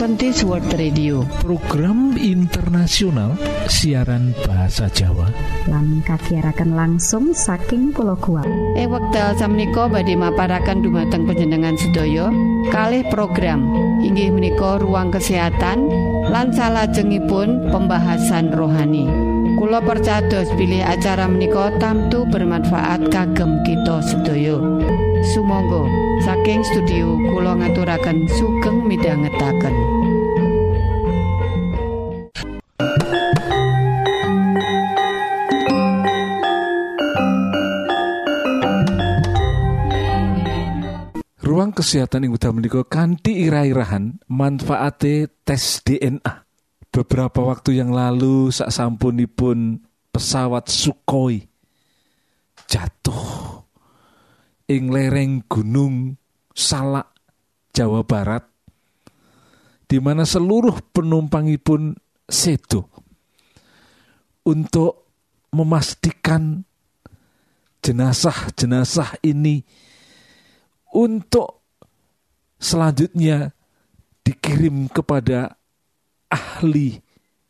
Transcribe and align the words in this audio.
Adventist 0.00 0.48
World 0.48 0.72
Radio. 0.80 1.28
Program 1.44 2.16
internasional 2.16 3.36
siaran 3.68 4.32
bahasa 4.48 4.88
Jawa. 4.88 5.28
Lan 5.68 6.00
kagiatan 6.00 6.72
langsung 6.72 7.36
saking 7.36 7.92
pulau 7.92 8.16
kuat 8.16 8.48
eh 8.80 8.88
wekdal 8.88 9.36
samiko 9.36 9.92
badhe 9.92 10.16
maparakan 10.16 10.80
dumateng 10.80 11.28
penjenengan 11.28 11.76
sedaya. 11.76 12.32
Kalih 12.72 13.04
program 13.12 13.60
inggih 14.00 14.32
menika 14.32 14.80
ruang 14.80 15.12
kesehatan 15.12 15.92
lan 16.32 16.48
salajengipun 16.48 17.68
pembahasan 17.68 18.56
rohani. 18.56 19.04
Kulo 19.60 19.84
percados 19.84 20.48
pilih 20.56 20.80
acara 20.80 21.28
menika 21.28 21.76
tamtu 21.76 22.24
bermanfaat 22.24 23.04
kagem 23.12 23.60
kita 23.68 24.00
sedaya 24.00 24.56
Sumangga. 25.20 25.84
Saking 26.24 26.64
studio 26.64 27.20
kula 27.28 27.52
ngaturaken 27.60 28.24
sugeng 28.28 28.88
midhangetaken. 28.88 29.74
Ruang 41.44 41.76
kesehatan 41.76 42.24
yang 42.24 42.40
udah 42.40 42.50
menikah 42.56 42.86
kanti 42.88 43.44
ira-irahan 43.44 44.16
manfaate 44.30 45.28
tes 45.44 45.84
DNA 45.84 46.48
beberapa 46.88 47.44
waktu 47.44 47.76
yang 47.76 47.92
lalu 47.92 48.48
saat 48.48 48.72
sampunipun 48.72 49.84
pesawat 50.08 50.72
Sukhoi 50.72 51.44
jatuh 52.70 53.59
ing 54.70 54.94
lereng 54.94 55.42
gunung 55.50 56.14
Salak 56.54 57.10
Jawa 57.74 58.06
Barat 58.06 58.46
di 59.90 59.98
mana 59.98 60.22
seluruh 60.22 60.78
penumpangipun 60.94 61.98
sedo 62.30 62.86
untuk 64.46 65.10
memastikan 65.50 66.62
jenazah-jenazah 67.82 69.18
ini 69.26 69.66
untuk 70.94 71.66
selanjutnya 72.54 73.50
dikirim 74.22 74.86
kepada 74.86 75.58
ahli 76.30 77.02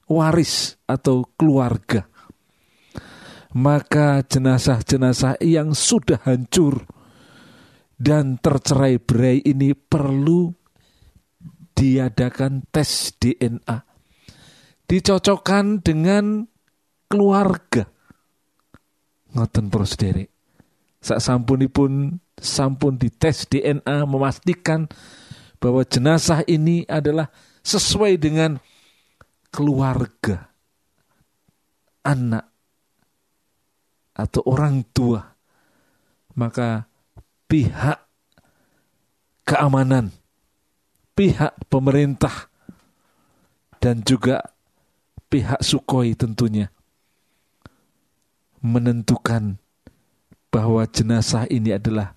waris 0.08 0.80
atau 0.88 1.28
keluarga. 1.36 2.08
Maka 3.50 4.22
jenazah-jenazah 4.24 5.42
yang 5.44 5.76
sudah 5.76 6.22
hancur 6.24 6.86
dan 8.00 8.40
tercerai 8.40 8.96
berai 8.96 9.44
ini 9.44 9.76
perlu 9.76 10.48
diadakan 11.76 12.64
tes 12.72 13.12
DNA. 13.20 13.76
Dicocokkan 14.88 15.84
dengan 15.84 16.48
keluarga. 17.06 17.84
Ngoten 19.36 19.68
prosedere. 19.68 20.32
Sak 20.98 21.20
sampunipun 21.20 22.18
sampun 22.40 22.96
dites 22.96 23.44
DNA 23.46 24.08
memastikan 24.08 24.88
bahwa 25.60 25.84
jenazah 25.84 26.40
ini 26.48 26.88
adalah 26.88 27.28
sesuai 27.60 28.16
dengan 28.16 28.56
keluarga 29.52 30.48
anak 32.00 32.48
atau 34.16 34.40
orang 34.48 34.84
tua 34.92 35.20
maka 36.36 36.89
pihak 37.50 37.98
keamanan 39.42 40.14
pihak 41.18 41.52
pemerintah 41.66 42.46
dan 43.82 44.06
juga 44.06 44.54
pihak 45.26 45.58
Sukhoi 45.58 46.14
tentunya 46.14 46.70
menentukan 48.62 49.58
bahwa 50.48 50.86
jenazah 50.86 51.50
ini 51.50 51.74
adalah 51.74 52.14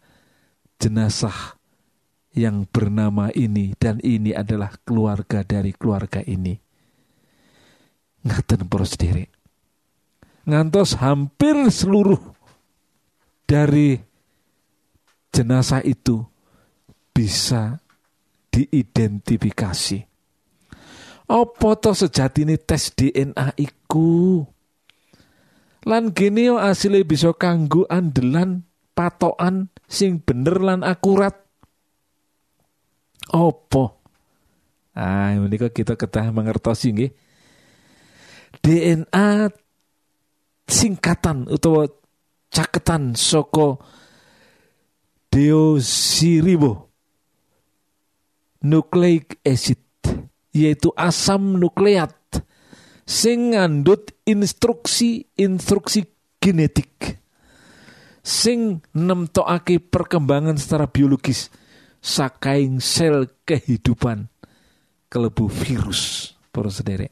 jenazah 0.78 1.58
yang 2.32 2.64
bernama 2.70 3.28
ini 3.34 3.76
dan 3.76 4.02
ini 4.06 4.32
adalah 4.32 4.74
keluarga 4.88 5.46
dari 5.46 5.72
keluarga 5.72 6.20
ini. 6.26 6.58
Ngaten 8.24 8.66
poros 8.72 8.96
sendiri. 8.96 9.28
Ngantos 10.44 11.00
hampir 11.00 11.56
seluruh 11.72 12.20
dari 13.48 14.12
jenazah 15.34 15.82
itu 15.82 16.22
bisa 17.12 17.82
diidentifikasi. 18.54 20.06
Apa 21.26 21.70
to 21.82 21.98
sejatine 21.98 22.62
tes 22.62 22.94
DNA 22.94 23.58
iku? 23.58 24.46
Lan 25.84 26.14
yo 26.16 26.62
asile 26.62 27.04
bisa 27.04 27.34
kanggo 27.34 27.90
andelan 27.90 28.64
patokan 28.94 29.74
sing 29.90 30.22
bener 30.22 30.62
lan 30.62 30.86
akurat 30.86 31.44
opo 33.34 34.00
ah 34.94 35.34
menika 35.42 35.74
kita 35.74 35.98
ketah 35.98 36.30
mengertosi 36.30 36.94
nggih 36.94 37.12
DNA 38.62 39.50
singkatan 40.70 41.50
utawa 41.50 41.90
caketan 42.54 43.18
soko 43.18 43.82
deosiribo 45.34 46.94
nucleic 48.62 49.42
acid 49.42 49.82
yaitu 50.54 50.94
asam 50.94 51.58
nukleat 51.58 52.14
sing 53.02 53.58
ngandut 53.58 54.14
instruksi 54.30 55.26
instruksi 55.34 56.06
genetik 56.38 57.18
sing 58.22 58.86
nemtokake 58.94 59.82
perkembangan 59.82 60.54
secara 60.54 60.86
biologis 60.86 61.50
sakaing 61.98 62.78
sel 62.78 63.26
kehidupan 63.42 64.30
kelebu 65.10 65.50
virus 65.50 66.34
para 66.54 66.70
sederek. 66.70 67.10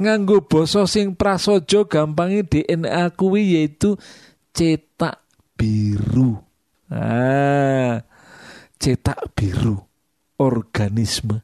Nganggo 0.00 0.44
basa 0.48 0.88
sing 0.88 1.12
prasojo 1.12 1.84
gampangi 1.84 2.40
DNA 2.40 3.12
kuwi 3.16 3.60
yaitu 3.60 4.00
cetak 4.52 5.24
biru 5.56 6.45
ah 6.90 8.02
cetak 8.78 9.32
biru 9.34 9.80
organisme. 10.38 11.42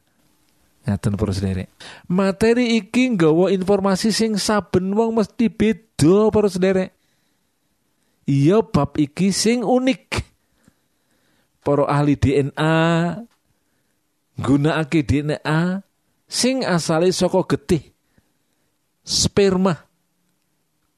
Ngaten 0.83 1.15
para 1.15 1.31
sederek 1.31 1.71
materi 2.11 2.75
iki 2.75 3.15
nggawa 3.15 3.55
informasi 3.55 4.11
sing 4.11 4.35
saben 4.35 4.91
wong 4.91 5.15
mesti 5.15 5.47
beda 5.47 6.27
para 6.27 6.51
sederek 6.51 6.91
iya 8.27 8.59
bab 8.59 8.95
iki 8.99 9.31
sing 9.31 9.63
unik. 9.63 10.23
Para 11.63 11.87
ahli 11.87 12.19
DNA 12.19 12.75
gunakake 14.35 15.07
DNA 15.07 15.79
sing 16.27 16.67
asale 16.67 17.15
saka 17.15 17.47
getih 17.47 17.93
sperma 19.03 19.87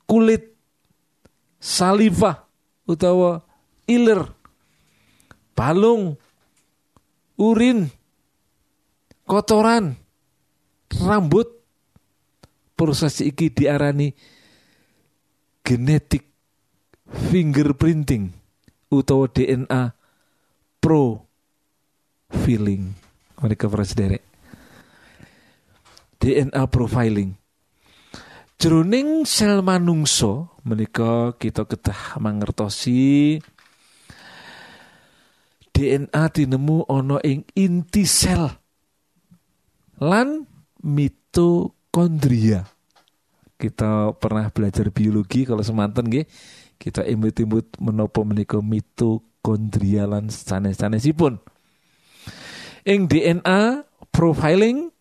kulit 0.09 0.53
saliva 1.61 2.45
utawa 2.85 3.41
iler 3.89 4.34
balung 5.55 6.19
urin 7.39 7.89
kotoran 9.25 9.97
rambut. 11.01 11.49
Proses 12.75 13.23
iki 13.23 13.55
diarani 13.55 14.11
genetik 15.63 16.27
fingerprinting 17.31 18.35
utawa 18.91 19.31
DNA 19.31 19.95
pro 20.83 21.23
feeling 22.43 22.91
mereka 23.39 23.71
sederek 23.87 24.19
DNA 26.19 26.63
profiling. 26.67 27.31
Jroning 28.59 29.23
sel 29.23 29.63
manungso 29.63 30.57
menika 30.67 31.31
kita 31.39 31.63
ketah 31.63 32.19
mangertosi 32.19 33.37
DNA 35.75 36.23
tinemu 36.31 36.87
ana 36.87 37.19
ing 37.19 37.43
inti 37.51 38.07
sel 38.07 38.47
lan 39.99 40.47
mitokondria. 40.79 42.63
Kita 43.59 44.15
pernah 44.15 44.47
belajar 44.55 44.87
biologi 44.95 45.43
kalau 45.43 45.59
semanten 45.59 46.07
nggih 46.07 46.27
kita 46.79 47.03
imut-imut 47.03 47.75
menopo 47.83 48.23
menika 48.23 48.63
mitokondria 48.63 50.07
lan 50.07 50.31
sanes-sanesipun. 50.31 51.43
Ing 52.87 53.11
DNA 53.11 53.83
profiling 54.15 54.95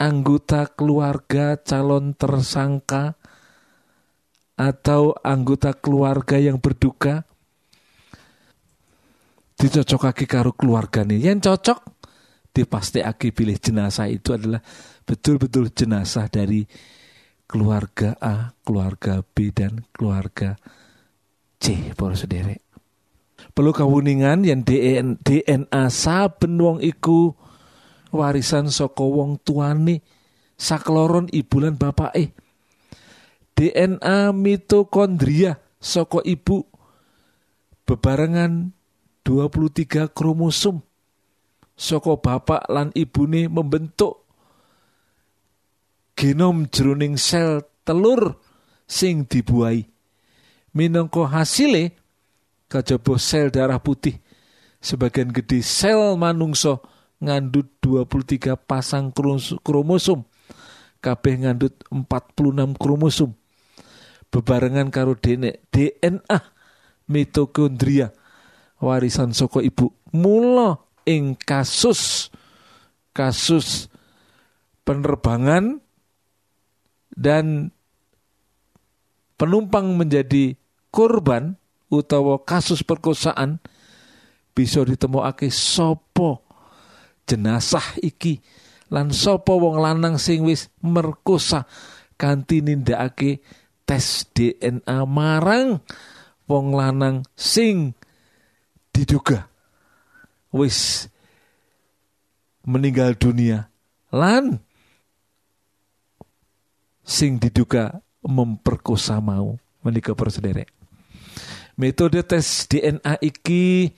anggota 0.00 0.72
keluarga 0.72 1.60
calon 1.60 2.16
tersangka 2.16 3.20
atau 4.56 5.12
anggota 5.20 5.76
keluarga 5.76 6.40
yang 6.40 6.56
berduka 6.56 7.28
dicocokake 9.56 10.28
karo 10.28 10.52
keluarga 10.52 11.02
nih 11.02 11.32
yang 11.32 11.40
cocok 11.40 11.96
aki 12.56 13.36
pilih 13.36 13.60
jenazah 13.60 14.08
itu 14.08 14.32
adalah 14.32 14.64
betul-betul 15.04 15.68
jenazah 15.76 16.24
dari 16.32 16.64
keluarga 17.44 18.16
A, 18.18 18.56
keluarga 18.64 19.20
B 19.20 19.52
dan 19.52 19.84
keluarga 19.92 20.56
C, 21.60 21.92
para 21.92 22.16
sederek. 22.16 22.64
Perlu 23.52 23.72
kawuningan 23.76 24.44
yang 24.44 24.64
DNA 24.64 25.82
saben 25.92 26.56
wong 26.56 26.80
iku 26.80 27.36
warisan 28.12 28.72
saka 28.72 29.04
wong 29.04 29.36
tuane 29.44 30.00
sakloron 30.56 31.28
ibulan 31.32 31.76
bapak 31.76 32.12
eh. 32.16 32.32
DNA 33.56 34.32
mitokondria 34.36 35.56
saka 35.80 36.20
ibu 36.24 36.64
bebarengan 37.88 38.76
23 39.26 40.06
kromosom. 40.14 40.78
Saka 41.74 42.14
bapak 42.14 42.70
lan 42.70 42.94
ibune 42.94 43.50
membentuk 43.50 44.22
genom 46.14 46.70
jroning 46.70 47.18
sel 47.18 47.66
telur 47.82 48.38
sing 48.86 49.26
dibuai. 49.26 49.84
Minangka 50.72 51.26
hasile 51.26 51.92
kajaba 52.70 53.18
sel 53.18 53.50
darah 53.50 53.82
putih. 53.82 54.22
Sebagian 54.78 55.34
gede 55.34 55.60
sel 55.66 56.14
manungso 56.14 56.86
ngandut 57.18 57.66
23 57.82 58.54
pasang 58.54 59.10
kromosom. 59.60 60.22
Kabeh 61.02 61.34
ngandut 61.44 61.74
46 61.90 62.78
kromosom. 62.78 63.34
Bebarengan 64.30 64.88
karo 64.88 65.18
DNA 65.18 66.38
mitokondria 67.06 68.10
warisan 68.80 69.32
soko 69.32 69.60
ibu. 69.60 69.92
Mula 70.16 70.80
ing 71.06 71.36
kasus 71.36 72.32
kasus 73.16 73.88
penerbangan 74.84 75.80
dan 77.16 77.72
penumpang 79.40 79.96
menjadi 79.96 80.56
korban 80.92 81.56
utawa 81.88 82.40
kasus 82.42 82.84
perkosaan 82.84 83.62
bisa 84.56 84.84
ditemokake 84.84 85.52
sopo 85.52 86.44
jenazah 87.28 87.84
iki 88.00 88.40
lan 88.88 89.12
sopo 89.12 89.58
wong 89.60 89.76
lanang 89.80 90.16
sing 90.16 90.46
wis 90.46 90.72
merkosa 90.80 91.68
kanthi 92.16 92.64
nindakake 92.64 93.44
tes 93.84 94.24
DNA 94.32 95.04
marang 95.04 95.84
wong 96.48 96.72
lanang 96.72 97.26
sing 97.36 97.92
diduga. 98.96 99.44
Wis. 100.48 101.04
Meninggal 102.64 103.14
dunia. 103.20 103.68
Lan 104.08 104.56
sing 107.04 107.38
diduga 107.38 108.00
memperkosa 108.24 109.22
mau 109.22 109.54
menika 109.84 110.16
persederek 110.16 110.76
metode 111.76 112.24
tes 112.24 112.64
DNA 112.66 113.20
iki 113.20 113.92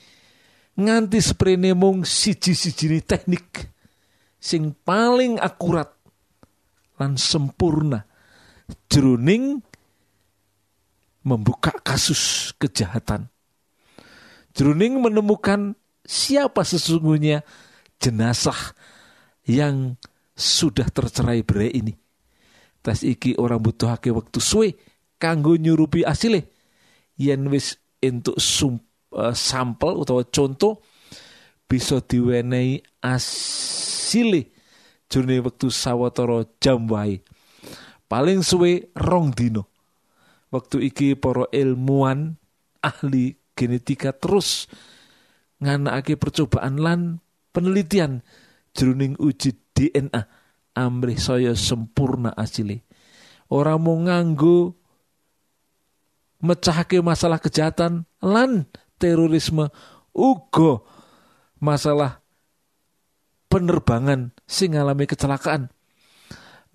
nganti 0.75 1.19
sprene 1.23 1.73
mung 1.73 2.03
siji-sijine 2.03 3.01
teknik 3.07 3.71
sing 4.39 4.75
paling 4.85 5.39
akurat 5.39 5.89
lan 6.99 7.15
sempurna 7.15 8.03
jroning 8.91 9.63
membuka 11.23 11.75
kasus 11.83 12.53
kejahatan. 12.59 13.31
Jroning 14.57 15.01
menemukan 15.01 15.77
siapa 16.03 16.65
sesungguhnya 16.65 17.45
jenazah 18.01 18.77
yang 19.45 19.97
sudah 20.39 20.87
tercerai 20.89 21.43
berai 21.43 21.73
ini. 21.75 21.95
Tes 22.79 23.03
iki 23.03 23.35
orang 23.37 23.59
butuh 23.59 23.99
hake 23.99 24.15
waktu 24.15 24.39
suwe 24.39 24.69
kanggo 25.19 25.59
nyurupi 25.59 26.07
asile 26.07 26.47
yen 27.19 27.51
wis 27.51 27.75
entuk 27.99 28.39
sum, 28.39 28.79
uh, 29.11 29.35
sampel 29.35 29.99
utawa 29.99 30.23
contoh 30.31 30.79
bisa 31.67 31.99
diwenehi 31.99 32.81
asile 33.03 34.55
jroning 35.11 35.43
wektu 35.43 35.69
sawetara 35.75 36.47
jam. 36.63 36.87
Paling 38.09 38.41
suwe 38.41 38.89
rong 38.95 39.35
dino 39.35 39.69
waktu 40.49 40.89
iki 40.89 41.19
para 41.19 41.49
ilmuwan 41.53 42.39
ahli 42.81 43.37
genetika 43.59 44.15
terus 44.15 44.71
nganakake 45.59 46.15
percobaan 46.15 46.79
lan 46.79 47.01
penelitian 47.51 48.23
jroning 48.71 49.19
uji 49.19 49.59
DNA 49.75 50.23
amrih 50.79 51.19
saya 51.19 51.59
sempurna 51.59 52.31
asile. 52.39 52.87
Ora 53.51 53.75
mau 53.75 53.99
nganggo 53.99 54.79
mecahake 56.39 57.03
masalah 57.03 57.43
kejahatan 57.43 58.07
lan 58.23 58.71
terorisme 59.03 59.75
uga 60.15 60.79
masalah 61.59 62.23
penerbangan 63.51 64.31
sing 64.47 64.79
ngalami 64.79 65.11
kecelakaan. 65.11 65.75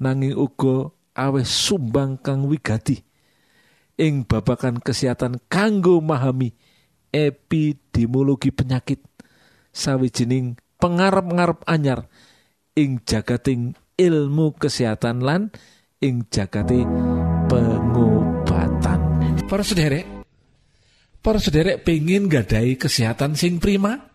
Nanging 0.03 0.35
uga 0.35 0.91
awes 1.15 1.47
sumbang 1.47 2.19
kang 2.19 2.49
wigati 2.49 2.99
ing 3.95 4.25
babakan 4.25 4.81
kesehatan 4.81 5.37
kanggo 5.45 6.01
memahami 6.01 6.57
epidemiologi 7.13 8.49
penyakit. 8.49 8.99
Sawijining 9.69 10.57
pengarep-ngarep 10.81 11.61
anyar 11.69 12.09
ing 12.73 12.99
jagating 13.05 13.77
ilmu 13.95 14.57
kesehatan 14.57 15.21
lan 15.21 15.53
ing 16.01 16.25
jagati 16.27 16.83
pengobatan. 17.47 18.99
Para 19.45 19.63
sederek 19.63 20.05
para 21.23 21.39
sederek 21.39 21.87
pengen 21.87 22.27
gadai 22.27 22.75
kesehatan 22.75 23.39
sing 23.39 23.63
prima 23.63 24.11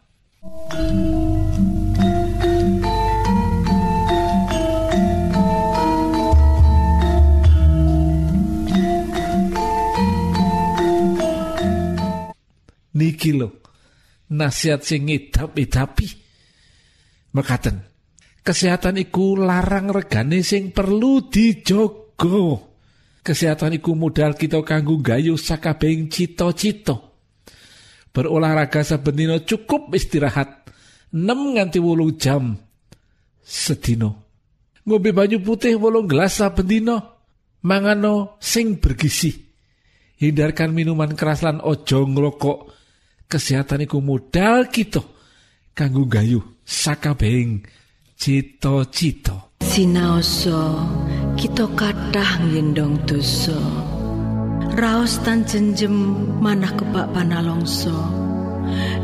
niki 12.98 13.38
lho. 13.38 13.62
Nasihat 14.28 14.84
sing 14.84 15.08
ngidap-idapi 15.08 16.28
mekaten 17.32 17.80
kesehatan 18.44 18.96
iku 18.96 19.36
larang 19.36 19.92
regane 19.92 20.40
sing 20.40 20.72
perlu 20.72 21.28
dijogo 21.28 22.72
kesehatan 23.20 23.76
iku 23.76 23.92
modal 23.92 24.32
kita 24.32 24.64
kanggo 24.64 25.00
gayu 25.04 25.36
sakabehing 25.36 26.08
cita-cita. 26.08 26.96
Berolahraga 28.08 28.80
saben 28.80 29.20
cukup 29.44 29.92
istirahat 29.92 30.72
6 31.12 31.28
nganti 31.28 31.78
wolung 31.78 32.16
jam 32.16 32.56
sedino 33.44 34.28
ngombe 34.88 35.12
banyu 35.12 35.44
putih 35.44 35.76
wolung 35.76 36.08
gelas 36.08 36.40
saben 36.40 36.88
mangano 37.64 38.40
sing 38.40 38.80
bergizi. 38.80 39.48
Hindarkan 40.18 40.74
minuman 40.74 41.14
keras 41.14 41.46
lan 41.46 41.62
ojo 41.62 42.02
ngrokok 42.02 42.77
kesehatan 43.28 43.84
iku 43.84 44.00
modal 44.00 44.72
kita 44.72 45.04
kanggo 45.76 46.08
gayu 46.08 46.40
sakabehing 46.64 47.62
cita-cita. 48.16 49.52
Sinaoso 49.60 50.80
kita 51.36 51.68
kathah 51.76 52.40
ngendong 52.48 52.98
dosa. 53.04 53.60
Raos 54.74 55.20
tan 55.22 55.44
jenjem 55.44 55.92
manah 56.40 56.72
kebak 56.72 57.12
panalongso 57.12 57.94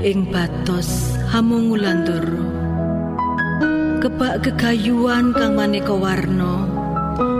ing 0.04 0.28
batos 0.28 1.16
hamungulandoro 1.32 2.44
kebak 4.04 4.44
kegayuan 4.44 5.32
kang 5.32 5.56
maneka 5.56 5.96
warna 5.96 6.68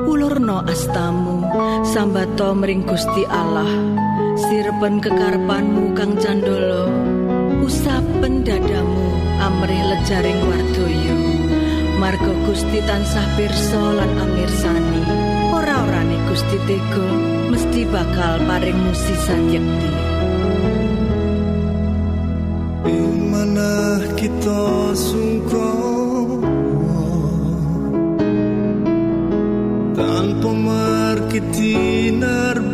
ulurno 0.08 0.64
astamu 0.64 1.44
sambato 1.84 2.56
mring 2.56 2.82
Gusti 2.88 3.22
Allah 3.28 3.68
sirpen 4.34 4.98
kekarepanmu 4.98 5.94
kang 5.94 6.18
candolo 6.18 6.90
usapen 7.62 8.42
dadamu 8.42 9.08
amrih 9.38 9.82
lejaring 9.94 10.40
wardoyo 10.44 11.16
Margo 12.04 12.34
Gusti 12.44 12.82
tansah 12.84 13.24
pirsa 13.38 13.80
lan 13.96 14.12
amirsani. 14.18 15.02
Ora-orane 15.54 16.18
Gusti 16.28 16.58
Tego 16.66 17.06
mesti 17.48 17.86
bakal 17.88 18.42
paring 18.44 18.76
musisan 18.76 19.48
yekti. 19.48 19.90
Ing 22.90 23.30
manah 23.30 24.04
kita 24.18 24.92
sungkong 24.92 26.42
tanpa 29.94 30.50
markiti 30.50 32.10
narbu 32.10 32.73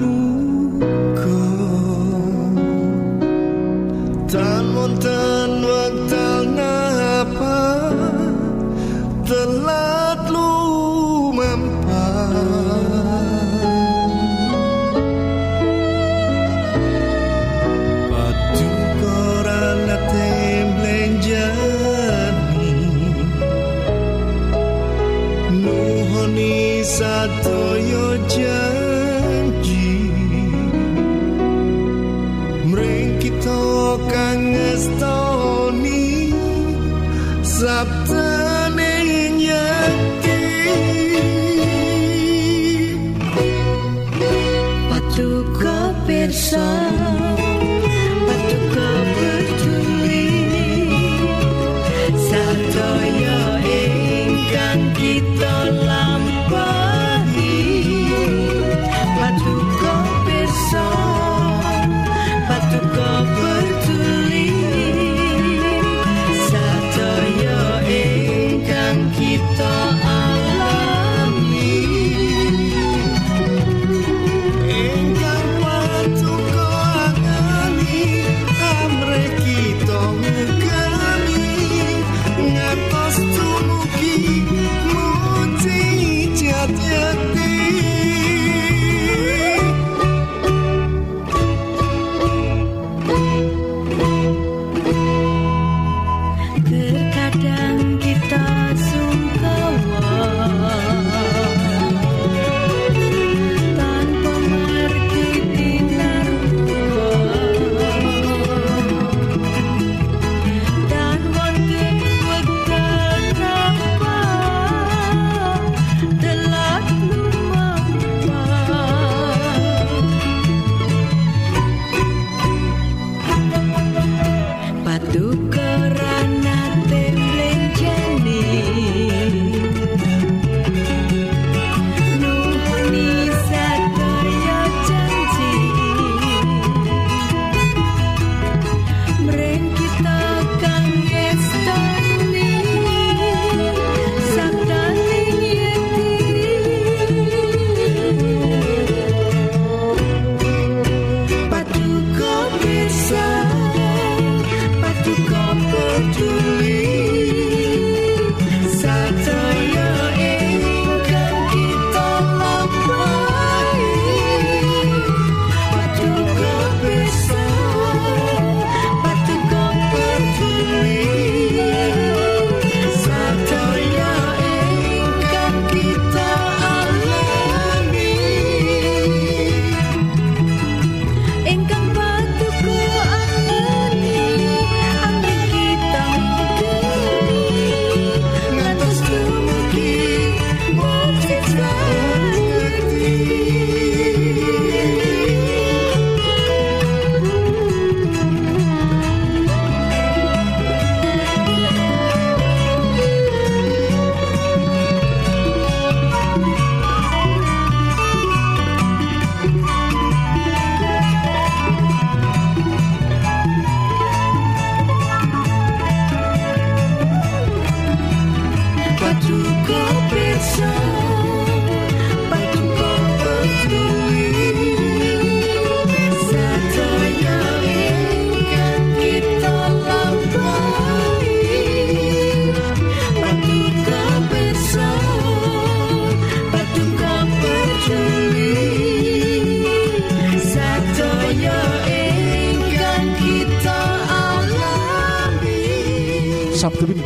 munter 4.80 5.19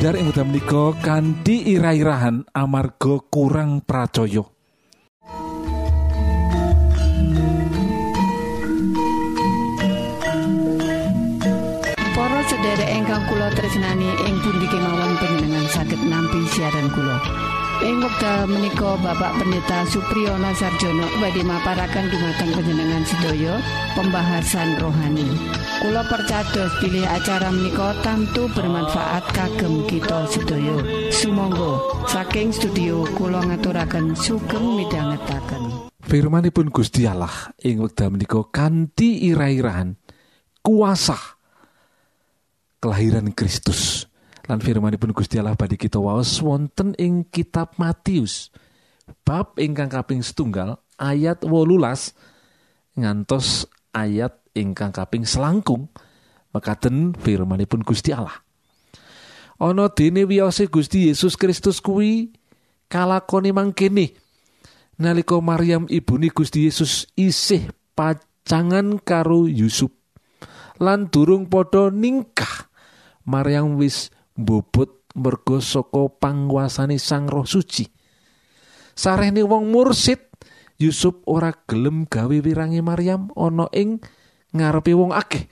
Pindar 0.05 0.21
ing 0.21 0.29
wekdal 0.29 0.45
menika 0.53 0.85
kanthi 1.01 1.65
ira-irahan 1.65 2.45
amarga 2.53 3.25
kurang 3.33 3.81
pracaya. 3.89 4.45
Para 12.13 12.41
sedherek 12.53 12.91
ingkang 13.01 13.25
kula 13.33 13.49
tresnani 13.57 14.13
ing 14.29 14.37
pundi 14.45 14.69
kemawon 14.69 15.13
panjenengan 15.25 15.67
saged 15.73 16.01
nampi 16.05 16.41
siaran 16.53 16.93
kula. 16.93 17.44
Ing 17.83 17.99
wekdal 17.99 18.47
menika 18.47 18.95
Bapak 19.03 19.43
Pendeta 19.43 19.83
Supriyono 19.91 20.55
Sarjono 20.55 21.11
badhe 21.19 21.43
maparaken 21.43 22.07
dumateng 22.07 22.55
panjenengan 22.55 23.03
sedaya 23.03 23.59
pembahasan 23.99 24.79
rohani. 24.79 25.27
Kula 25.83 26.07
percados 26.07 26.71
pilih 26.79 27.03
acara 27.03 27.51
menika 27.51 27.99
tamtu 28.07 28.47
bermanfaat 28.55 29.27
kagem 29.35 29.83
kita 29.91 30.23
sedaya. 30.31 30.77
Sumangga 31.11 31.83
saking 32.07 32.55
studio 32.55 33.03
kula 33.19 33.43
ngaturaken 33.43 34.15
sugeng 34.15 34.79
midhangetaken. 34.79 35.91
Firmanipun 36.07 36.71
Gusti 36.71 37.11
Allah 37.11 37.51
ing 37.59 37.83
wekdal 37.83 38.15
menika 38.15 38.39
kanthi 38.55 39.27
ira-irahan 39.35 39.99
kuasa 40.63 41.19
kelahiran 42.79 43.35
Kristus. 43.35 44.07
Lan 44.45 44.61
firmanipun 44.61 45.17
Gusti 45.17 45.41
Allah 45.41 45.57
badhe 45.57 45.81
kita 45.81 45.97
waos 45.97 46.41
wonten 46.45 46.93
ing 47.01 47.25
kitab 47.33 47.81
Matius 47.81 48.53
bab 49.25 49.57
ingkang 49.57 49.89
kaping 49.89 50.21
setunggal 50.21 50.81
ayat 51.01 51.45
wolulas 51.45 52.13
ngantos 52.97 53.69
ayat 53.97 54.37
ingkang 54.53 54.93
kaping 54.93 55.25
selangkung 55.25 55.89
mekaten 56.53 57.17
firmanipun 57.17 57.83
Gusti 57.83 58.13
Allah. 58.13 58.45
ana 59.59 59.89
dene 59.91 60.27
wiyose 60.27 60.67
Gusti 60.67 61.09
Yesus 61.11 61.39
Kristus 61.39 61.79
kuwi 61.79 62.35
kalakone 62.91 63.55
mangkene 63.55 64.15
nalika 64.99 65.39
Maryam 65.39 65.87
ibune 65.91 66.31
Gusti 66.31 66.67
Yesus 66.67 67.07
isih 67.15 67.71
pacangan 67.95 68.99
karo 69.01 69.47
Yusuf 69.47 69.91
lan 70.83 71.07
durung 71.09 71.47
padha 71.47 71.91
ningkah 71.91 72.69
Maryam 73.25 73.79
wis 73.79 74.11
mbobot 74.39 75.07
merga 75.15 75.63
saka 75.63 76.11
panguasane 76.11 76.99
Sang 76.99 77.31
Roh 77.31 77.47
Suci. 77.47 77.87
Sarehne 78.95 79.43
wong 79.43 79.71
mursid 79.71 80.31
Yusuf 80.79 81.23
ora 81.27 81.55
gelem 81.71 82.07
gawe 82.07 82.35
wirange 82.43 82.83
Maryam 82.83 83.31
ana 83.39 83.71
ing 83.71 84.03
ngarepe 84.51 84.95
wong 84.95 85.15
akeh. 85.15 85.47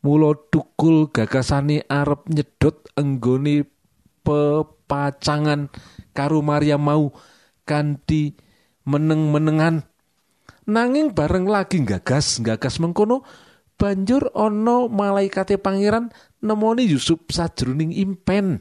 Mula 0.00 0.32
tukul 0.48 1.12
gagasane 1.12 1.84
arep 1.84 2.28
nyedot 2.32 2.88
enggone 2.96 3.68
pepacangan 4.24 5.68
karo 6.16 6.40
Maryam 6.40 6.80
mau 6.80 7.12
kanthi 7.68 8.36
meneng-menengan. 8.88 9.84
Nanging 10.68 11.12
bareng 11.12 11.48
lagi 11.48 11.80
gagas 11.84 12.40
gagas 12.40 12.80
mengkono 12.80 13.24
banjur 13.80 14.32
ana 14.36 14.88
malaikate 14.90 15.56
pangeran 15.56 16.12
nemoni 16.42 16.88
Yusuf 16.88 17.20
sajroning 17.30 17.92
impen. 17.94 18.60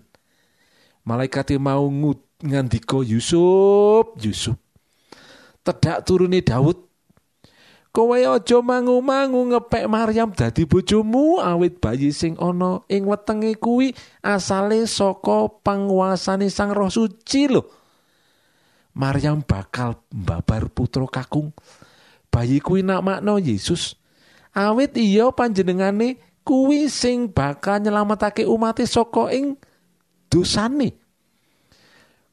Malaikate 1.08 1.56
mau 1.56 1.88
ngut- 1.88 2.26
ngandika 2.44 3.02
Yusuf 3.02 4.14
Yusuf 4.22 4.58
tedak 5.66 6.06
turune 6.06 6.40
Daud. 6.46 6.78
Kowe 7.92 8.14
aja 8.14 8.62
mangu-mangu 8.62 9.42
ngepek 9.50 9.90
Maryam 9.90 10.30
dadi 10.30 10.70
bojomu 10.70 11.42
awit 11.42 11.82
bayi 11.82 12.14
sing 12.14 12.38
ana 12.38 12.86
ing 12.94 13.10
wetenge 13.10 13.58
kuwi 13.58 13.98
asale 14.22 14.86
saka 14.86 15.50
panguasane 15.66 16.46
Sang 16.54 16.78
Roh 16.78 16.94
Suci 16.94 17.50
lho. 17.50 17.66
Maryam 18.94 19.42
bakal 19.42 19.98
mbabar 20.14 20.70
putra 20.70 21.10
kakung. 21.10 21.50
Bayi 22.30 22.62
kuwi 22.62 22.86
namakno 22.86 23.42
Yesus. 23.42 23.98
Awit 24.54 24.94
iya 24.94 25.34
panjenengane 25.34 26.22
kuwi 26.48 26.88
sing 26.88 27.28
bakal 27.28 27.84
nyelametake 27.84 28.48
umate 28.48 28.88
saka 28.88 29.28
ing 29.36 29.60
dosane. 30.32 30.96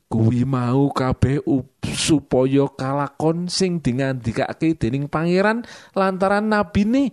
Kuwi 0.07 0.47
mau 0.47 0.95
kabeh 0.95 1.43
up- 1.43 1.75
supaya 1.91 2.71
kalakon 2.79 3.51
sing 3.51 3.83
dingandikake 3.83 4.79
dening 4.79 5.11
pangeran 5.11 5.67
lantaran 5.99 6.47
nabine 6.47 7.11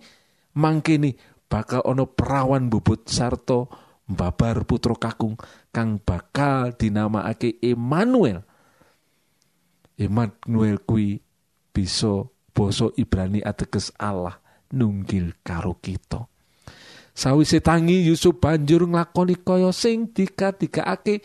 mangkene 0.54 1.18
bakal 1.50 1.82
ana 1.82 2.06
perawan 2.06 2.70
bobot 2.70 3.10
sarta 3.10 3.66
mbabar 4.06 4.62
putra 4.62 4.94
kakung 4.94 5.34
kang 5.74 5.98
bakal 5.98 6.70
dinamakake 6.70 7.58
Emmanuel. 7.58 8.46
Emmanuel 9.98 10.78
kuwi 10.86 11.18
bisa 11.74 12.26
basa 12.54 12.90
Ibrani 12.94 13.42
ateges 13.42 13.90
Allah 13.98 14.38
nunggil 14.72 15.36
karo 15.44 15.76
kita 15.82 16.31
sawise 17.12 17.60
tangi 17.60 18.04
Yusuf 18.08 18.40
banjur 18.40 18.88
nglakoni 18.88 19.36
kaya 19.40 19.70
sing 19.72 20.10
dikadikake 20.12 21.24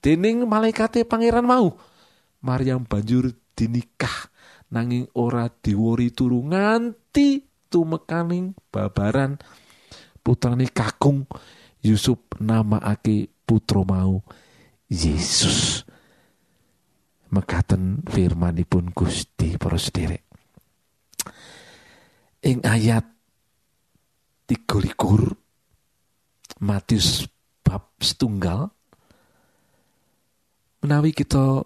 dening 0.00 0.44
malaikate 0.44 1.04
pangeran 1.08 1.44
mau. 1.44 1.76
Maryam 2.44 2.84
banjur 2.86 3.32
dinikah 3.56 4.30
nanging 4.70 5.08
ora 5.16 5.48
diwori 5.50 6.12
turu 6.12 6.44
nganti 6.46 7.42
tumekaning 7.68 8.54
babaran. 8.70 9.40
Putrane 10.22 10.68
kakung 10.70 11.26
Yusuf 11.82 12.18
namaake 12.42 13.30
putra 13.46 13.82
mau 13.86 14.22
Yesus. 14.90 15.82
Mekaten 17.26 18.06
firmanipun 18.06 18.94
Gusti 18.94 19.58
para 19.58 19.78
sederek 19.78 20.26
ing 22.46 22.62
ayat 22.62 23.02
23 24.46 24.94
Matius 26.66 27.30
bab 27.62 27.94
setunggal 28.02 28.66
menawi 30.82 31.14
kita 31.14 31.62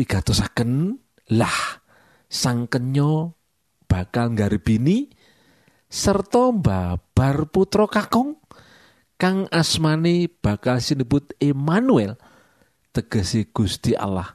wigatosaken 0.00 0.96
lah 1.36 1.84
sang 2.32 2.64
kenyo 2.64 3.36
bakal 3.84 4.32
nggaribini 4.32 5.12
serta 5.92 6.50
mbabar 6.56 7.52
putra 7.52 7.84
kakung 7.84 8.40
kang 9.20 9.44
asmane 9.52 10.26
bakal 10.40 10.80
sinebut 10.80 11.36
Emmanuel 11.36 12.16
tegese 12.96 13.52
Gusti 13.52 13.92
Allah 13.92 14.34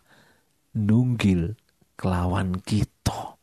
nunggil 0.78 1.58
kelawan 2.00 2.62
kita. 2.64 3.36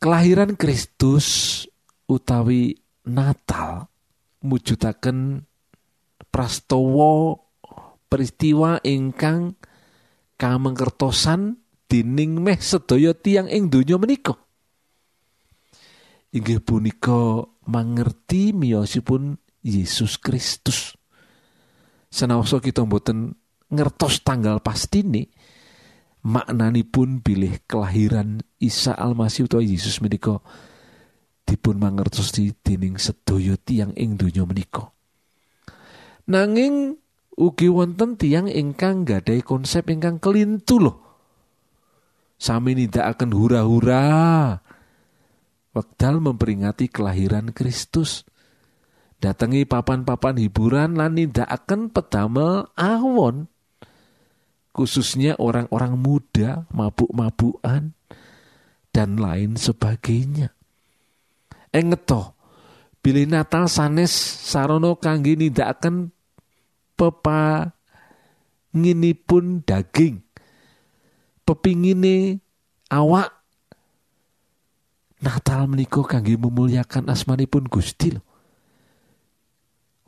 Kelahiran 0.00 0.56
Kristus 0.56 1.60
utawi 2.08 2.72
Natal 3.04 3.84
mujudaken 4.40 5.44
prastawa 6.30 7.36
peristiwa 8.10 8.80
ingkang 8.82 9.54
kamengkertosan 10.40 11.60
dening 11.90 12.40
meh 12.40 12.58
sedaya 12.58 13.12
tiang 13.12 13.50
ing 13.50 13.68
donya 13.68 13.98
menika. 14.00 14.38
Inggih 16.30 16.62
punika 16.62 17.42
mangerti 17.66 18.54
miyosipun 18.54 19.34
Yesus 19.66 20.16
Kristus. 20.16 20.94
Senaosa 22.10 22.62
kita 22.62 22.86
mboten 22.86 23.34
ngertos 23.70 24.22
tanggal 24.22 24.62
pastine 24.62 25.30
maknanipun 26.26 27.22
bilih 27.22 27.62
kelahiran 27.66 28.42
Isa 28.58 28.94
Almasih 28.94 29.46
utawa 29.46 29.62
Yesus 29.62 30.02
menika 30.02 30.42
dipun 31.50 31.82
mangertosi 31.82 32.54
dening 32.62 32.94
sedaya 32.94 33.58
tiang 33.58 33.90
ing 33.98 34.14
donya 34.14 34.46
menika. 34.46 34.94
Nanging 36.30 36.94
ugi 37.34 37.66
wonten 37.66 38.14
tiang 38.14 38.46
ingkang 38.46 39.02
gadai 39.02 39.42
konsep 39.42 39.90
ingkang 39.90 40.22
kelintu 40.22 40.78
loh. 40.78 40.98
Sami 42.38 42.78
nindakaken 42.78 43.34
hura-hura. 43.34 44.06
Wekdal 45.74 46.22
memperingati 46.22 46.86
kelahiran 46.86 47.50
Kristus. 47.50 48.22
Datangi 49.18 49.66
papan-papan 49.66 50.38
hiburan 50.38 50.94
lan 50.94 51.18
nindakaken 51.18 51.90
pedamel 51.90 52.70
awon. 52.78 53.50
Khususnya 54.70 55.34
orang-orang 55.36 55.98
muda, 55.98 56.64
mabuk-mabukan, 56.70 57.92
dan 58.94 59.10
lain 59.18 59.58
sebagainya. 59.58 60.54
Engeto, 61.70 62.34
bilih 62.98 63.30
Natal 63.30 63.70
sanes 63.70 64.10
sarono 64.46 64.98
kangge 64.98 65.38
nindakaken 65.38 66.10
pepa 66.98 67.70
nginipun 68.74 69.62
daging 69.62 70.22
pepingine 71.50 72.38
awak 72.94 73.34
Natal 75.20 75.68
menika 75.68 76.00
kangge 76.06 76.38
memuliakan 76.38 77.12
asmanipun 77.12 77.68
Gusti 77.68 78.16
lho. 78.16 78.24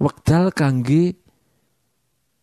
Wekdal 0.00 0.56
kangge 0.56 1.20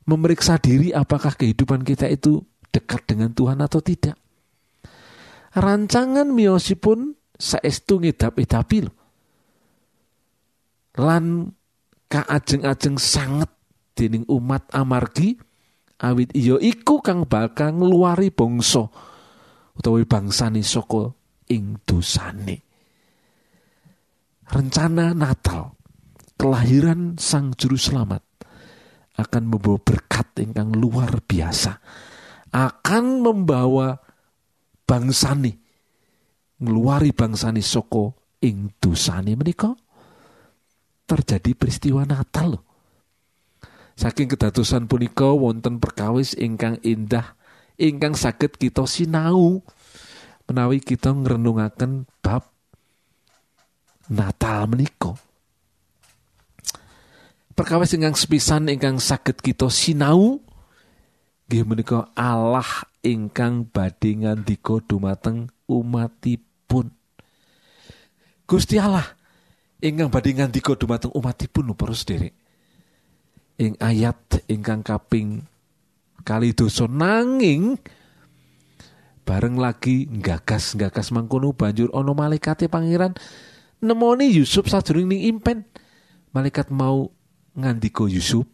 memeriksa 0.06 0.62
diri 0.62 0.94
apakah 0.94 1.34
kehidupan 1.34 1.82
kita 1.82 2.06
itu 2.06 2.46
dekat 2.70 3.10
dengan 3.10 3.34
Tuhan 3.34 3.58
atau 3.58 3.82
tidak. 3.82 4.14
Rancangan 5.58 6.30
miyosipun 6.30 7.18
saestu 7.42 8.06
ngedap-edapi 8.06 8.86
lho. 8.86 8.94
Lan 11.00 11.56
kaajeng-ajeng 12.12 13.00
sanget 13.00 13.48
dening 13.96 14.28
umat 14.28 14.68
amargi 14.76 15.40
awit 16.04 16.36
iya 16.36 16.60
iku 16.60 17.00
kang 17.00 17.24
bakal 17.24 17.72
ngluwari 17.76 18.32
bangsa 18.32 18.88
utawi 19.80 20.04
bangsane 20.04 20.60
saka 20.60 21.16
ing 21.48 21.80
dosane. 21.88 22.68
Rencana 24.50 25.14
Natal, 25.14 25.78
kelahiran 26.36 27.16
Sang 27.22 27.54
Juru 27.54 27.78
Selamat 27.78 28.26
akan 29.16 29.44
membawa 29.46 29.78
berkat 29.78 30.42
ingkang 30.42 30.74
luar 30.74 31.22
biasa. 31.22 31.78
Akan 32.50 33.22
membawa 33.22 33.94
bangsani 34.90 35.54
ngeluari 36.60 37.14
bangsani 37.14 37.62
saka 37.62 38.10
ing 38.42 38.74
dosane 38.82 39.38
menika 39.38 39.70
terjadi 41.10 41.58
peristiwa 41.58 42.06
Natal 42.06 42.62
loh. 42.62 42.63
Saking 43.98 44.30
kedatusan 44.30 44.86
punika 44.86 45.34
wonten 45.34 45.82
perkawis 45.82 46.38
ingkang 46.38 46.78
indah 46.86 47.34
ingkang 47.82 48.13
saged 48.13 48.56
kita 48.56 48.86
sinau 48.86 49.65
menawi 50.45 50.80
kita 50.80 51.12
ngrenungaken 51.12 52.06
bab 52.22 52.48
Natal 54.08 54.69
menika. 54.69 55.17
perkawis 57.60 57.91
ingkang 57.91 58.15
sepisan 58.15 58.72
ingkang 58.72 59.04
saged 59.04 59.43
kita 59.43 59.67
sinau 59.67 60.39
nggih 61.52 61.67
menika 61.67 62.08
Allah 62.15 62.88
ingkang 63.04 63.67
badhe 63.67 64.15
ngandika 64.15 64.80
dumateng 64.88 65.52
umatipun 65.67 66.88
Gusti 68.48 68.80
Allah 68.80 69.19
ingkang 69.80 70.12
badhe 70.12 70.36
ngandika 70.36 70.76
dumateng 70.76 71.15
umatipun 71.15 71.72
para 71.76 71.96
sederek 71.96 72.36
ing 73.60 73.76
ayat 73.80 74.44
ingkang 74.48 74.84
kaping 74.84 75.44
kali 76.24 76.52
dosa 76.56 76.88
nanging 76.88 77.80
bareng 79.28 79.60
lagi 79.60 80.10
nggagas 80.10 80.74
nggagas 80.76 81.12
mangkono 81.13 81.54
banjur 81.54 81.92
ana 81.94 82.12
malaikate 82.15 82.65
pangeran 82.65 83.13
nemoni 83.80 84.28
Yusuf 84.34 84.68
sajroning 84.68 85.15
ning 85.15 85.22
impen. 85.38 85.60
Malaikat 86.30 86.70
mau 86.70 87.10
ngandika 87.58 88.06
Yusuf 88.06 88.46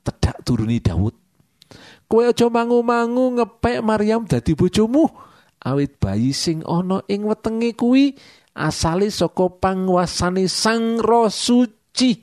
tedak 0.00 0.40
turuni 0.46 0.80
Daud 0.80 1.12
kowe 2.06 2.22
aja 2.22 2.46
mangu-mangu 2.46 3.36
ngepek 3.36 3.82
Maryam 3.82 4.24
dadi 4.24 4.54
bojomu 4.54 5.10
awit 5.60 5.98
bayi 5.98 6.30
sing 6.30 6.62
ana 6.62 7.02
ing 7.10 7.26
wetenge 7.26 7.74
kuwi 7.74 8.14
asale 8.56 9.12
saka 9.12 9.52
panguasane 9.52 10.48
Sang 10.48 10.96
Roh 11.04 11.28
Suci. 11.28 12.16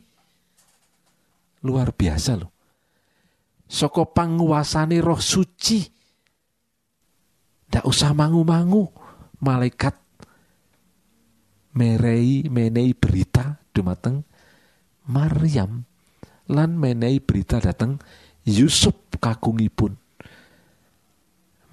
Luar 1.64 1.94
biasa 1.94 2.34
loh 2.36 2.54
saka 3.74 4.06
panguasane 4.06 5.02
Roh 5.02 5.18
Suci. 5.18 5.82
Ndak 7.74 7.86
usah 7.90 8.14
mangu-mangu 8.14 8.86
malaikat 9.42 9.98
merei 11.74 12.46
menei 12.46 12.94
berita 12.94 13.58
dumateng 13.74 14.22
Maryam 15.10 15.82
lan 16.54 16.78
menehi 16.78 17.18
berita 17.18 17.58
dateng 17.58 17.98
Yusuf 18.46 18.94
kakungipun 19.18 19.98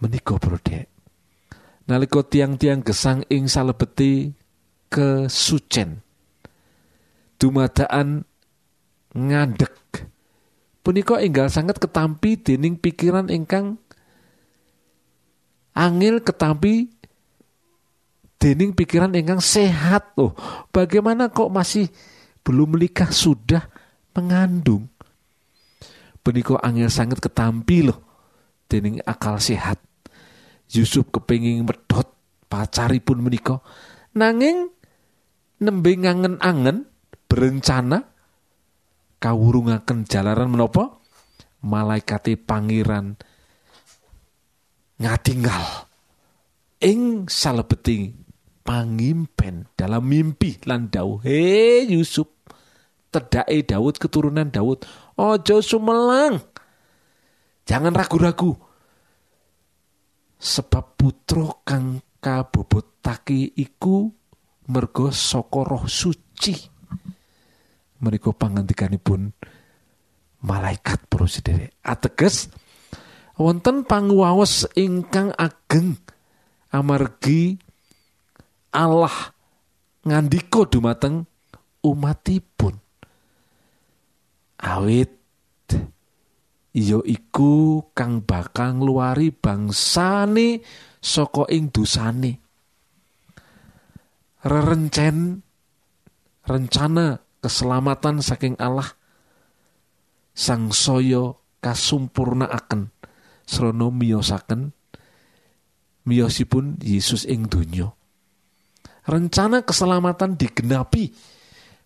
menika 0.01 0.41
brodek 0.41 0.89
nalika 1.85 2.25
tiang-tiang 2.25 2.81
gesang 2.81 3.21
ing 3.29 3.45
salebeti 3.45 4.33
kesucen 4.91 6.03
dumadaan 7.41 8.27
ngandek. 9.15 9.73
Punika 10.83 11.23
enggal 11.23 11.47
sangat 11.49 11.79
ketampi 11.79 12.37
dening 12.37 12.75
pikiran 12.75 13.31
ingkang 13.31 13.79
angil 15.77 16.19
ketampi 16.21 16.91
dening 18.43 18.75
pikiran 18.75 19.15
ingkang 19.15 19.39
sehat. 19.39 20.11
Oh 20.19 20.35
bagaimana 20.75 21.31
kok 21.31 21.53
masih 21.53 21.89
belum 22.43 22.77
menikah? 22.77 23.09
Sudah 23.13 23.71
mengandung. 24.13 24.91
Punika 26.21 26.59
angel 26.61 26.91
sangat 26.91 27.23
ketampi 27.23 27.87
loh 27.87 28.01
dening 28.67 28.99
akal 29.07 29.39
sehat. 29.39 29.79
Yusuf 30.71 31.09
kepingin 31.13 31.63
medot 31.63 32.09
pacaripun 32.51 33.23
menika. 33.23 33.63
Nanging 34.17 34.80
nembe 35.61 35.93
ngangen-angen 35.95 36.89
berencana 37.29 38.09
kawurungaken 39.21 40.09
jalaran 40.09 40.51
menapa? 40.51 40.99
Malaikate 41.61 42.41
pangeran 42.41 43.21
ngatinggal 44.97 45.89
ing 46.81 47.29
salebeting 47.29 48.17
pangimpen 48.65 49.69
dalam 49.77 50.09
mimpi 50.09 50.57
lan 50.65 50.89
dawuh 50.89 51.21
he 51.21 51.85
Yusuf 51.85 52.29
tedake 53.13 53.67
Daud 53.67 54.01
keturunan 54.01 54.49
Daud 54.49 54.87
ojo 55.19 55.57
sumelang. 55.61 56.41
Jangan 57.67 57.93
ragu-ragu. 57.95 58.57
Sebab 60.41 60.97
putra 60.97 61.53
kang 61.69 62.01
kabobotake 62.25 63.53
iku 63.61 64.09
mergo 64.71 65.11
saka 65.11 65.67
roh 65.67 65.85
suci. 65.91 66.55
Menika 68.01 68.31
pangandikanipun 68.33 69.35
malaikat 70.47 71.05
para 71.11 71.27
sedherek. 71.29 71.77
Ateges 71.85 72.49
wonten 73.37 73.85
panguwaos 73.85 74.71
ingkang 74.79 75.35
ageng 75.37 76.01
amargi 76.73 77.59
Allah 78.71 79.35
ngandika 80.07 80.65
dumateng 80.71 81.27
umatipun. 81.85 82.79
Awit 84.61 85.13
iya 86.71 87.01
iku 87.03 87.83
kang 87.97 88.23
bakal 88.23 88.79
ngluwari 88.79 89.35
bangsane 89.35 90.63
saka 91.03 91.49
ing 91.51 91.73
dosane 91.75 92.50
rerencen 94.45 95.45
rencana 96.49 97.21
keselamatan 97.45 98.25
saking 98.25 98.57
Allah 98.57 98.89
sang 100.33 100.73
saya 100.73 101.37
kasumpurnaaken 101.61 102.89
srana 103.45 103.89
miyosaken 103.93 104.73
miyosipun 106.09 106.81
Yesus 106.81 107.29
ing 107.29 107.51
donya. 107.51 107.93
Rencana 109.05 109.65
keselamatan 109.65 110.37
digenapi 110.37 111.13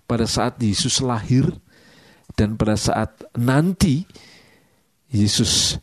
pada 0.05 0.29
saat 0.29 0.61
Yesus 0.61 1.01
lahir 1.01 1.49
dan 2.39 2.59
pada 2.59 2.77
saat 2.79 3.23
nanti 3.39 4.05
Yesus 5.11 5.79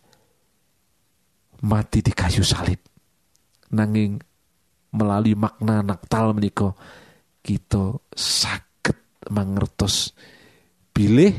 mati 1.63 2.03
di 2.03 2.11
kayu 2.11 2.43
salib. 2.43 2.79
Nanging 3.71 4.19
melalui 4.95 5.35
makna 5.35 5.83
Natal 5.83 6.35
menika. 6.35 6.75
Kita 7.41 7.97
sakit 8.13 9.27
mangertos 9.33 10.13
bilih 10.93 11.33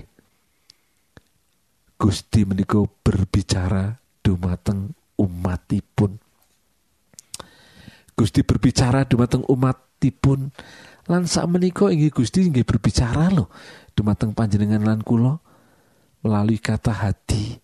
Gusti 1.94 2.42
menika 2.42 2.82
berbicara 2.82 3.94
dumateng 4.18 4.90
umatipun. 5.14 6.18
Gusti 8.18 8.42
berbicara 8.42 9.06
dumateng 9.06 9.46
umatipun. 9.46 10.50
Lan 11.06 11.30
sak 11.30 11.46
menika 11.46 11.86
Gusti 12.10 12.50
inggih 12.50 12.66
berbicara 12.66 13.30
loh 13.30 13.46
dumateng 13.92 14.32
panjenengan 14.32 14.82
lan 14.82 15.00
kula 15.04 15.36
melalui 16.24 16.58
kata 16.58 16.94
hati 16.94 17.58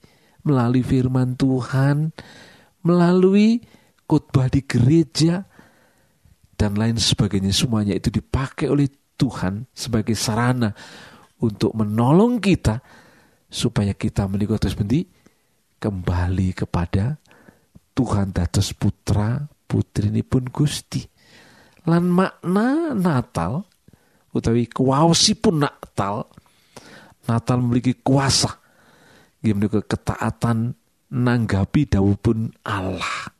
melalui 0.44 0.84
firman 0.84 1.34
Tuhan 1.38 2.12
melalui 2.84 3.62
khotbah 4.08 4.48
di 4.48 4.64
gereja 4.64 5.44
dan 6.58 6.74
lain 6.74 6.98
sebagainya. 6.98 7.54
Semuanya 7.54 7.94
itu 7.94 8.10
dipakai 8.10 8.66
oleh 8.66 8.90
Tuhan 9.14 9.70
sebagai 9.70 10.18
sarana 10.18 10.74
untuk 11.38 11.70
menolong 11.78 12.42
kita 12.42 12.82
supaya 13.46 13.94
kita 13.94 14.26
menikah 14.26 14.58
terus 14.58 14.74
kembali 15.78 16.48
kepada 16.58 17.16
Tuhan 17.94 18.34
dados 18.34 18.74
putra 18.74 19.46
putri 19.70 20.10
ini 20.10 20.26
pun 20.26 20.50
Gusti. 20.50 21.02
Lan 21.86 22.10
makna 22.10 22.92
Natal 22.92 23.62
utawi 24.34 24.66
kuwaosipun 24.66 25.62
Natal 25.62 26.26
Natal 27.28 27.56
memiliki 27.60 27.96
kuasa. 28.00 28.50
Gimana 29.38 29.70
ketaatan 29.70 30.74
nanggapi 31.14 31.82
pun 32.18 32.50
Allah. 32.66 33.32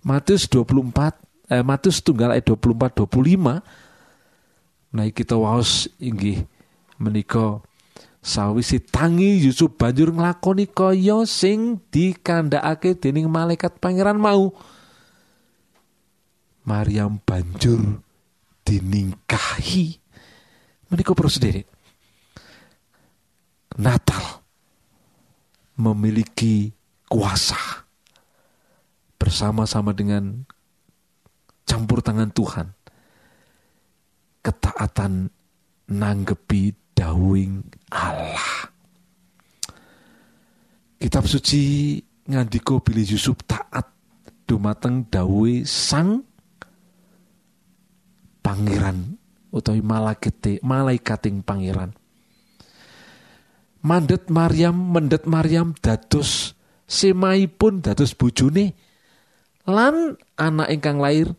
Matius 0.00 0.48
24 0.48 1.19
eh, 1.50 1.62
Matius 1.66 1.98
tunggal 2.00 2.32
ayat 2.32 2.46
24 2.46 3.04
25 3.04 3.60
nah 4.90 5.06
kita 5.10 5.34
waos 5.38 5.86
inggih 5.98 6.46
menika 6.98 7.62
sawisi 8.20 8.78
tangi 8.78 9.40
Yusuf 9.40 9.72
banjur 9.74 10.12
nglakoni 10.12 10.68
kaya 10.68 11.24
sing 11.24 11.80
dikandhakake 11.88 12.96
dening 12.96 13.26
malaikat 13.32 13.80
pangeran 13.80 14.20
mau. 14.20 14.52
Maryam 16.60 17.18
banjur 17.24 18.04
diningkahi. 18.68 19.96
Menika 20.92 21.14
para 21.16 21.30
sendiri 21.30 21.62
Natal 23.78 24.42
memiliki 25.78 26.74
kuasa 27.06 27.56
bersama-sama 29.16 29.94
dengan 29.94 30.44
campur 31.64 32.00
tangan 32.04 32.30
Tuhan. 32.32 32.66
Ketaatan 34.40 35.28
nanggepi 35.90 36.72
dawing 36.96 37.64
Allah. 37.92 38.70
Kitab 41.00 41.24
suci 41.24 41.96
ngandiko 42.28 42.84
bilih 42.84 43.16
Yusuf 43.16 43.40
taat 43.48 43.88
dumateng 44.44 45.08
dawe 45.08 45.52
sang 45.64 46.20
pangeran 48.44 49.16
utawi 49.48 49.80
malaikate 49.80 50.60
malaikating 50.60 51.40
pangeran. 51.40 51.96
Mandet 53.80 54.28
Maryam 54.28 54.76
mendet 54.76 55.24
Maryam 55.24 55.72
dados 55.80 56.52
semaipun 56.84 57.80
dados 57.80 58.12
bojone 58.12 58.76
lan 59.64 60.20
anak 60.36 60.68
ingkang 60.68 61.00
lair 61.00 61.32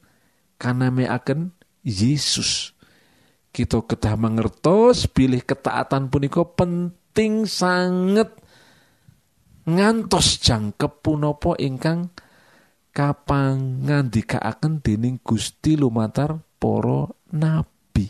kanameaken 0.62 1.58
Yesus. 1.82 2.78
Kita 3.50 3.82
kedah 3.82 4.14
mangertos 4.14 5.10
pilih 5.10 5.42
ketaatan 5.42 6.14
punika 6.14 6.46
penting 6.46 7.50
sanget 7.50 8.30
ngantos 9.66 10.40
jangkep 10.40 11.02
punapa 11.02 11.58
ingkang 11.58 12.14
kapangandikaaken 12.94 14.80
dening 14.86 15.18
Gusti 15.20 15.76
lumatar 15.76 16.40
para 16.62 17.12
nabi. 17.34 18.08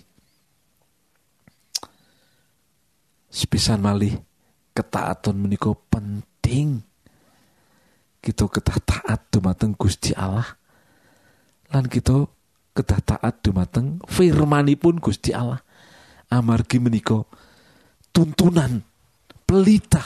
Sepisan 3.31 3.79
malih 3.79 4.19
ketaatan 4.75 5.39
menika 5.39 5.71
penting. 5.87 6.83
Kita 8.21 8.45
ketah 8.45 8.77
taat 8.85 9.33
dumateng 9.33 9.73
Gusti 9.73 10.13
Allah. 10.13 10.45
Lan 11.71 11.87
kita 11.87 12.27
ketah 12.71 13.01
taat 13.03 13.43
dumateng 13.43 13.99
firmanipun 14.07 14.99
Gusti 15.03 15.35
Allah. 15.35 15.59
Amargi 16.31 16.79
menika 16.79 17.19
tuntunan 18.15 18.79
pelita 19.43 20.03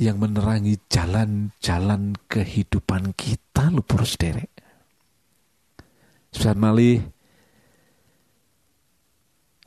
yang 0.00 0.20
menerangi 0.20 0.76
jalan-jalan 0.88 2.16
kehidupan 2.24 3.12
kita 3.12 3.68
lho 3.68 3.84
para 3.84 4.08
derek 4.16 4.48
Sepisan 6.32 6.56
malih 6.56 7.04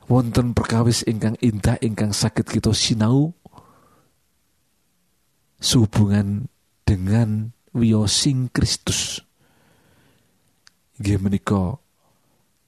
wonten 0.06 0.54
perkawis 0.54 1.06
ingkang 1.06 1.38
indah 1.38 1.78
ingkang 1.80 2.10
sakit 2.10 2.46
kita 2.46 2.74
sinau 2.74 3.34
sehubungan 5.58 6.48
dengan 6.84 7.52
wiyosing 7.72 8.52
Kristus 8.52 9.23
inggih 10.98 11.18
menika 11.18 11.78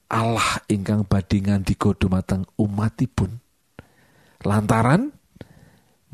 Allah 0.06 0.62
ingkang 0.70 1.02
badhe 1.02 1.42
ngandika 1.42 1.94
dumateng 1.98 2.46
umatipun. 2.54 3.42
Lantaran 4.46 5.10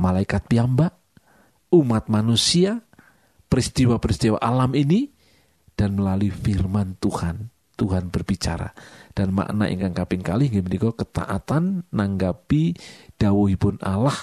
malaikat 0.01 0.49
piyambak 0.49 0.97
umat 1.73 2.09
manusia 2.09 2.81
peristiwa-peristiwa 3.53 4.41
alam 4.41 4.73
ini 4.73 5.13
dan 5.77 5.97
melalui 5.97 6.33
firman 6.33 6.97
Tuhan 6.97 7.53
Tuhan 7.77 8.09
berbicara. 8.09 8.73
Dan 9.13 9.37
makna 9.37 9.69
ingkang 9.69 9.93
kaping 9.93 10.25
kali 10.25 10.49
inggih 10.49 10.65
menika 10.65 10.93
ketaatan 10.97 11.85
nanggapi 11.93 12.77
dawuhipun 13.21 13.81
Allah 13.85 14.17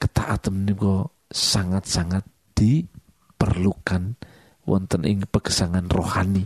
ketaatan 0.00 0.64
menika 0.64 1.12
sangat-sangat 1.28 2.24
diperlukan 2.56 4.16
wonten 4.66 5.02
ing 5.06 5.26
pegesangan 5.26 5.86
rohani. 5.90 6.44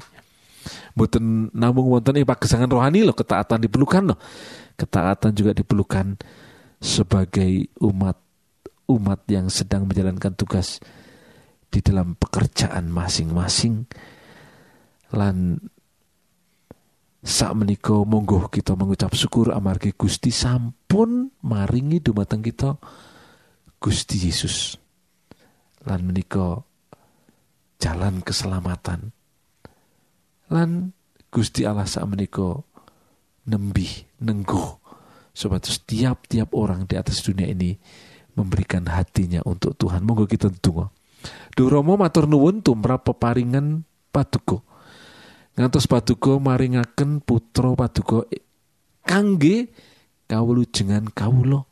Mboten 0.98 1.54
namung 1.54 1.92
wonten 1.92 2.18
ing 2.18 2.26
pagesangan 2.26 2.66
rohani 2.66 3.06
loh 3.06 3.14
ketaatan 3.14 3.62
diperlukan 3.62 4.10
loh 4.10 4.18
ketaatan 4.76 5.32
juga 5.32 5.56
diperlukan 5.56 6.20
sebagai 6.78 7.72
umat 7.80 8.20
umat 8.86 9.20
yang 9.26 9.50
sedang 9.50 9.88
menjalankan 9.88 10.36
tugas 10.38 10.78
di 11.66 11.82
dalam 11.82 12.14
pekerjaan 12.14 12.86
masing-masing. 12.86 13.88
Lan 15.14 15.58
sak 17.26 17.52
menika 17.58 17.94
monggo 18.06 18.46
kita 18.46 18.78
mengucap 18.78 19.10
syukur 19.18 19.50
amargi 19.50 19.90
Gusti. 19.94 20.30
Sampun 20.30 21.34
maringi 21.42 21.98
dumateng 21.98 22.42
kita 22.42 22.78
Gusti 23.82 24.16
Yesus. 24.22 24.78
Lan 25.86 26.06
menika 26.06 26.62
jalan 27.80 28.24
keselamatan. 28.24 29.12
Lan 30.52 30.94
Gusti 31.28 31.66
Allah 31.66 31.84
sak 31.84 32.06
menika 32.06 32.62
nembih 33.46 34.06
nengguh 34.22 34.66
supados 35.36 35.84
tiap-tiap 35.84 36.56
orang 36.56 36.88
di 36.88 36.96
atas 36.96 37.20
dunia 37.20 37.46
ini 37.50 37.76
memberikan 38.36 38.88
hatinya 38.88 39.44
untuk 39.44 39.76
Tuhan. 39.76 40.00
Monggo 40.04 40.24
kita 40.24 40.48
tunggu 40.48 40.88
Duh 41.56 41.68
Rama 41.72 41.98
matur 41.98 42.28
nuwun 42.30 42.60
tumrap 42.62 43.08
peparingan 43.08 43.82
paduka. 44.12 44.62
Ngantos 45.56 45.88
paduka 45.88 46.36
maringaken 46.36 47.24
putra 47.24 47.72
paduka 47.72 48.28
kangge 49.02 49.72
kawulujengan 50.28 51.10
kawula. 51.10 51.64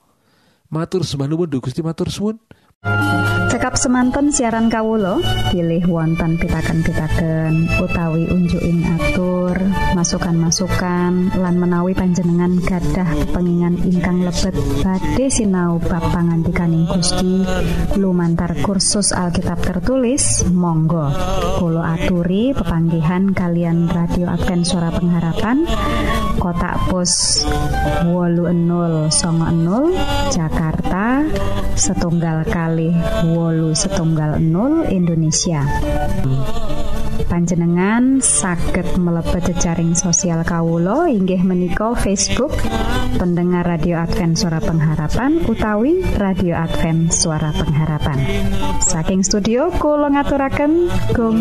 Matur 0.73 1.07
sembah 1.07 1.29
nuwun 1.31 1.53
Gusti 1.61 1.85
matur 1.85 2.11
suwun 2.11 2.41
Cekap 2.85 3.81
semanten 3.81 4.29
siaran 4.29 4.69
Kawulo 4.69 5.25
pilih 5.49 5.89
wonten 5.89 6.37
pitaken-pitaken 6.37 7.81
utawi 7.81 8.29
unjuking 8.29 8.85
atur 8.85 9.57
masukan-masukan 9.97 11.33
lan 11.39 11.55
menawi 11.57 11.97
panjenengan 11.97 12.61
gadah 12.61 13.09
kepengingan 13.25 13.81
ingkang 13.89 14.27
lebet 14.27 14.53
badhe 14.85 15.33
sinau 15.33 15.81
bab 15.81 16.03
pangantikaning 16.13 16.85
Gusti. 16.91 17.47
Lumantar 17.97 18.53
kursus 18.61 19.17
Alkitab 19.17 19.65
tertulis 19.65 20.45
Monggo 20.53 21.09
Kulo 21.57 21.81
aturi 21.81 22.53
pepanggihan 22.53 23.33
kalian 23.33 23.89
radio 23.89 24.29
Advent 24.29 24.67
suara 24.69 24.93
pengharapan 24.93 25.65
kotak 26.37 26.91
pos 26.91 27.47
wolu 28.05 28.51
enul 28.51 29.09
Jakarta 30.35 31.23
setunggal 31.79 32.43
kali 32.51 32.74
wolu 33.31 33.71
setunggal 33.71 34.43
0 34.43 34.91
Indonesia. 34.91 35.63
Panjenengan 37.31 38.19
saged 38.19 38.99
mlebet 38.99 39.55
jejaring 39.55 39.95
sosial 39.95 40.43
Kawulo 40.43 41.07
inggih 41.07 41.47
menika 41.47 41.95
Facebook 41.95 42.51
pendengar 43.19 43.63
radio 43.63 44.03
Advent 44.03 44.35
suara 44.35 44.59
pengharapan 44.59 45.39
utawi 45.47 46.03
radio 46.19 46.59
Advent 46.59 47.15
suara 47.15 47.55
pengharapan. 47.55 48.19
Saking 48.83 49.23
studio 49.23 49.71
kula 49.79 50.11
ngaturaken 50.11 50.91
gong 51.15 51.39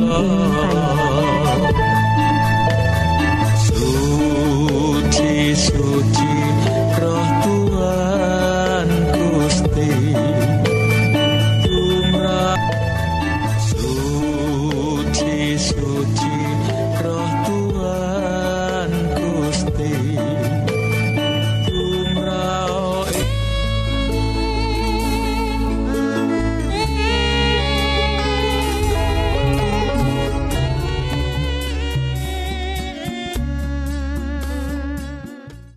Suci 3.57 5.33
suci 5.57 6.32